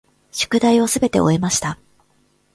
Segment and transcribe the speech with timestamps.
[0.31, 1.77] 宿題をすべて終えました。